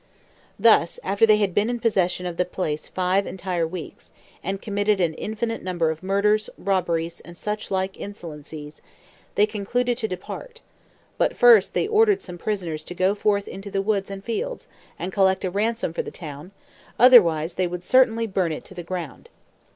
[0.57, 4.99] Thus, after they had been in possession of the place five entire weeks, and committed
[4.99, 8.81] an infinite number of murders, robberies, and such like insolencies,
[9.35, 10.61] they concluded to depart;
[11.19, 14.67] but first they ordered some prisoners to go forth into the woods and fields,
[14.97, 16.49] and collect a ransom for the town,
[16.97, 19.29] otherwise they would certainly burn it down to the ground.